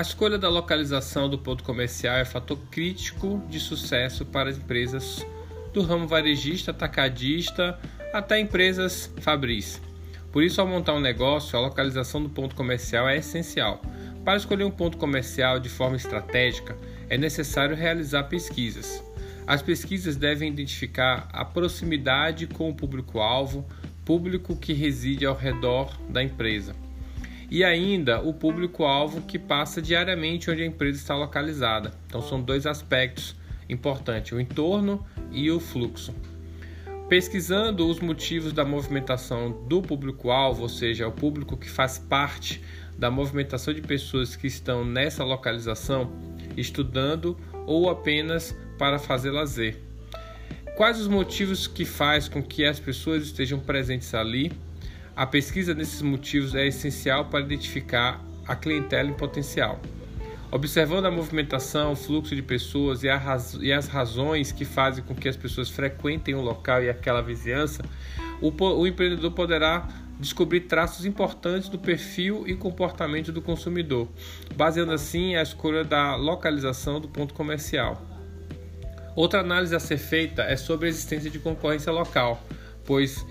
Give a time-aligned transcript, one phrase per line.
[0.00, 5.26] A escolha da localização do ponto comercial é fator crítico de sucesso para as empresas
[5.74, 7.78] do ramo varejista, atacadista,
[8.10, 9.78] até empresas fabris.
[10.32, 13.82] Por isso, ao montar um negócio, a localização do ponto comercial é essencial.
[14.24, 16.74] Para escolher um ponto comercial de forma estratégica,
[17.10, 19.04] é necessário realizar pesquisas.
[19.46, 23.68] As pesquisas devem identificar a proximidade com o público-alvo,
[24.02, 26.74] público que reside ao redor da empresa,
[27.50, 31.92] e ainda o público-alvo que passa diariamente onde a empresa está localizada.
[32.06, 33.34] Então, são dois aspectos
[33.68, 36.14] importantes: o entorno e o fluxo.
[37.08, 42.62] Pesquisando os motivos da movimentação do público-alvo, ou seja, o público que faz parte
[42.96, 46.12] da movimentação de pessoas que estão nessa localização,
[46.56, 49.80] estudando ou apenas para fazer lazer.
[50.76, 54.52] Quais os motivos que faz com que as pessoas estejam presentes ali?
[55.20, 59.78] A pesquisa desses motivos é essencial para identificar a clientela em potencial.
[60.50, 63.08] Observando a movimentação, o fluxo de pessoas e,
[63.60, 67.84] e, as razões que fazem com que as pessoas frequentem o local e aquela vizinhança,
[68.40, 69.86] o, o empreendedor poderá
[70.18, 74.08] descobrir traços importantes do perfil e comportamento do consumidor,
[74.56, 78.02] baseando assim a escolha da localização do ponto comercial.
[79.14, 82.42] Outra análise a ser feita é sobre a existência de concorrência local,
[82.86, 83.22] pois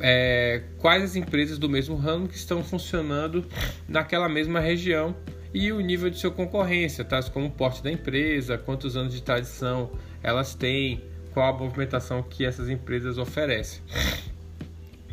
[0.00, 3.44] é, quais as empresas do mesmo ramo que estão funcionando
[3.88, 5.14] naquela mesma região
[5.52, 9.22] e o nível de sua concorrência, tais como o porte da empresa, quantos anos de
[9.22, 9.90] tradição
[10.22, 13.82] elas têm, qual a movimentação que essas empresas oferecem.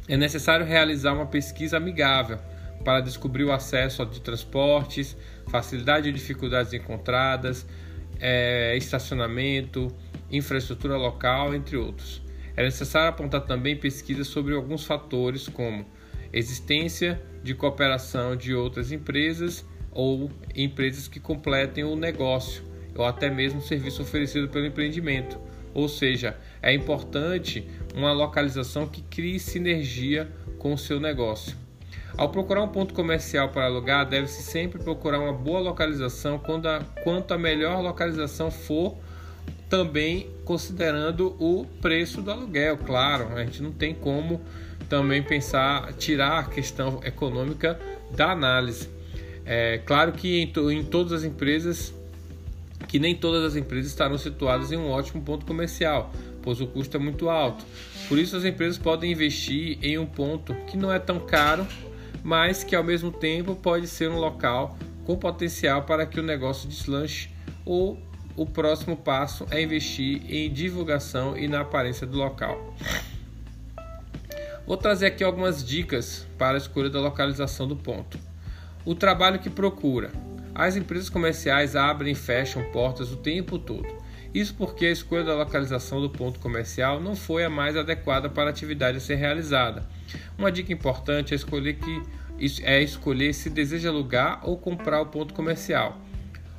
[0.08, 2.38] É necessário realizar uma pesquisa amigável
[2.84, 5.18] para descobrir o acesso de transportes,
[5.50, 7.66] facilidade e dificuldades encontradas,
[8.20, 9.88] é, estacionamento,
[10.32, 12.22] infraestrutura local, entre outros.
[12.58, 15.86] É necessário apontar também pesquisas sobre alguns fatores como
[16.34, 22.64] existência de cooperação de outras empresas ou empresas que completem o negócio
[22.96, 25.40] ou até mesmo o serviço oferecido pelo empreendimento.
[25.72, 31.56] Ou seja, é importante uma localização que crie sinergia com o seu negócio.
[32.18, 36.80] Ao procurar um ponto comercial para alugar, deve-se sempre procurar uma boa localização quando a,
[37.04, 38.98] quanto a melhor localização for,
[39.70, 44.42] também considerando o preço do aluguel, claro, a gente não tem como
[44.88, 47.80] também pensar, tirar a questão econômica
[48.16, 48.90] da análise.
[49.46, 51.94] É claro que em, to, em todas as empresas,
[52.88, 56.12] que nem todas as empresas estarão situadas em um ótimo ponto comercial,
[56.42, 57.66] pois o custo é muito alto.
[58.08, 61.68] Por isso, as empresas podem investir em um ponto que não é tão caro,
[62.24, 66.68] mas que ao mesmo tempo pode ser um local com potencial para que o negócio
[66.68, 67.30] deslanche
[67.66, 67.98] ou
[68.38, 72.76] o próximo passo é investir em divulgação e na aparência do local.
[74.66, 78.20] Vou trazer aqui algumas dicas para a escolha da localização do ponto.
[78.86, 80.12] O trabalho que procura.
[80.54, 83.88] As empresas comerciais abrem e fecham portas o tempo todo.
[84.34, 88.46] Isso porque a escolha da localização do ponto comercial não foi a mais adequada para
[88.46, 89.84] a atividade a ser realizada.
[90.38, 92.04] Uma dica importante é escolher, que,
[92.62, 95.98] é escolher se deseja alugar ou comprar o ponto comercial.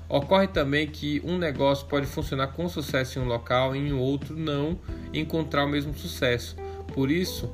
[0.08, 4.34] Ocorre também que um negócio pode funcionar com sucesso em um local e em outro
[4.34, 4.78] não
[5.12, 6.56] encontrar o mesmo sucesso.
[6.94, 7.52] Por isso,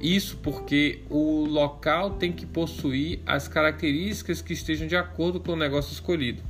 [0.00, 5.56] isso porque o local tem que possuir as características que estejam de acordo com o
[5.56, 6.40] negócio escolhido.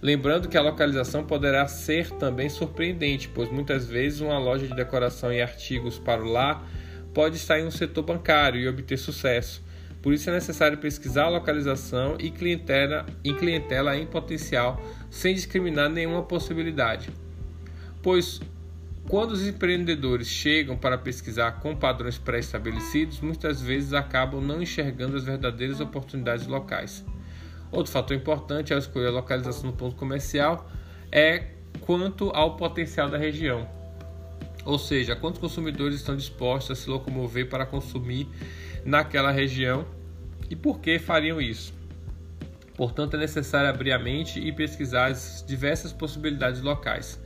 [0.00, 5.32] Lembrando que a localização poderá ser também surpreendente, pois muitas vezes uma loja de decoração
[5.32, 6.64] e artigos para o lar
[7.12, 9.63] pode estar em um setor bancário e obter sucesso.
[10.04, 13.06] Por isso é necessário pesquisar a localização e clientela,
[13.38, 14.78] clientela em potencial,
[15.08, 17.08] sem discriminar nenhuma possibilidade.
[18.02, 18.38] Pois
[19.08, 25.24] quando os empreendedores chegam para pesquisar com padrões pré-estabelecidos, muitas vezes acabam não enxergando as
[25.24, 27.02] verdadeiras oportunidades locais.
[27.72, 30.70] Outro fator importante ao escolher a localização do ponto comercial
[31.10, 31.46] é
[31.80, 33.66] quanto ao potencial da região.
[34.66, 38.28] Ou seja, quantos consumidores estão dispostos a se locomover para consumir
[38.84, 39.86] naquela região
[40.54, 41.74] e por que fariam isso.
[42.76, 47.20] Portanto, é necessário abrir a mente e pesquisar as diversas possibilidades locais.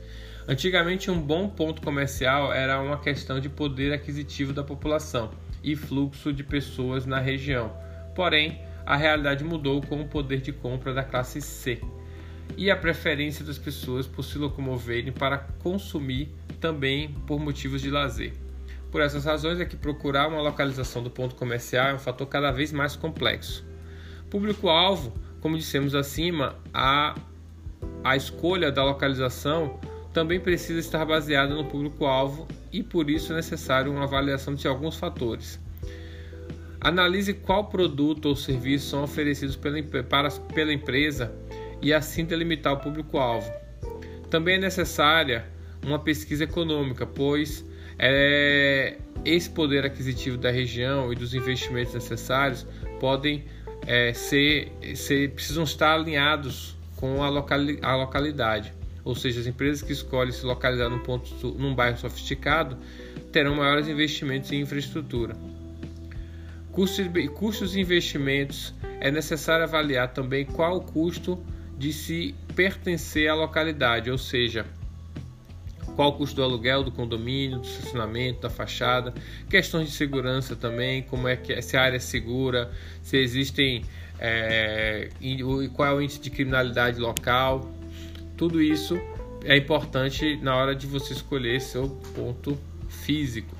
[0.47, 5.29] Antigamente, um bom ponto comercial era uma questão de poder aquisitivo da população
[5.63, 7.71] e fluxo de pessoas na região.
[8.15, 11.79] Porém, a realidade mudou com o poder de compra da classe C
[12.57, 16.29] e a preferência das pessoas por se locomoverem para consumir
[16.59, 18.33] também por motivos de lazer.
[18.91, 22.51] Por essas razões é que procurar uma localização do ponto comercial é um fator cada
[22.51, 23.63] vez mais complexo.
[24.29, 27.15] Público-alvo, como dissemos acima, a,
[28.03, 29.79] a escolha da localização
[30.13, 34.95] também precisa estar baseada no público-alvo e por isso é necessário uma avaliação de alguns
[34.95, 35.59] fatores.
[36.81, 41.31] Analise qual produto ou serviço são oferecidos pela, para, pela empresa
[41.81, 43.51] e assim delimitar o público-alvo.
[44.29, 45.45] Também é necessária
[45.85, 47.65] uma pesquisa econômica, pois
[47.99, 52.65] é, esse poder aquisitivo da região e dos investimentos necessários
[52.99, 53.43] podem
[53.85, 58.73] é, ser, ser, precisam estar alinhados com a, locali, a localidade.
[59.03, 62.77] Ou seja, as empresas que escolhem se localizar num, ponto, num bairro sofisticado
[63.31, 65.35] terão maiores investimentos em infraestrutura.
[66.71, 71.43] Custos e investimentos é necessário avaliar também qual o custo
[71.77, 74.65] de se pertencer à localidade, ou seja,
[75.99, 79.13] qual o custo do aluguel, do condomínio, do estacionamento, da fachada,
[79.49, 83.83] questões de segurança também, como é que se a área é segura, se existem
[84.17, 85.09] é,
[85.73, 87.69] qual é o índice de criminalidade local,
[88.37, 88.97] tudo isso
[89.43, 92.57] é importante na hora de você escolher seu ponto
[92.87, 93.53] físico.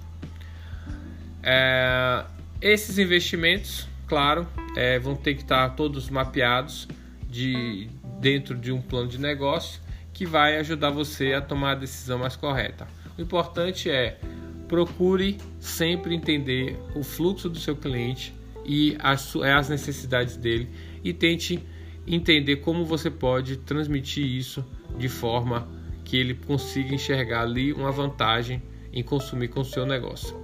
[1.44, 2.24] É,
[2.62, 4.48] esses investimentos, claro,
[4.78, 6.88] é, vão ter que estar todos mapeados
[7.30, 7.90] de,
[8.22, 12.36] dentro de um plano de negócio que vai ajudar você a tomar a decisão mais
[12.36, 12.88] correta.
[13.18, 14.20] O importante é
[14.68, 18.34] procure sempre entender o fluxo do seu cliente
[18.66, 20.70] e as, as necessidades dele
[21.04, 21.60] e tente
[22.06, 24.64] entender como você pode transmitir isso
[24.98, 25.68] de forma
[26.06, 30.36] que ele consiga enxergar ali uma vantagem em consumir com o seu negócio.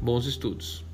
[0.00, 0.84] Bons estudos!